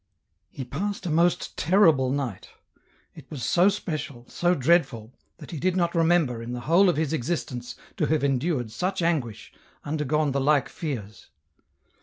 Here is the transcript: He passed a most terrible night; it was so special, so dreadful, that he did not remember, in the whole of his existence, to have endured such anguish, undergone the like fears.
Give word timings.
He 0.49 0.65
passed 0.65 1.05
a 1.05 1.11
most 1.11 1.55
terrible 1.57 2.09
night; 2.09 2.49
it 3.13 3.29
was 3.29 3.43
so 3.45 3.69
special, 3.69 4.25
so 4.27 4.55
dreadful, 4.55 5.13
that 5.37 5.51
he 5.51 5.59
did 5.59 5.75
not 5.77 5.93
remember, 5.93 6.41
in 6.41 6.53
the 6.53 6.61
whole 6.61 6.89
of 6.89 6.97
his 6.97 7.13
existence, 7.13 7.75
to 7.97 8.07
have 8.07 8.23
endured 8.23 8.71
such 8.71 9.03
anguish, 9.03 9.53
undergone 9.85 10.31
the 10.31 10.41
like 10.41 10.69
fears. 10.69 11.29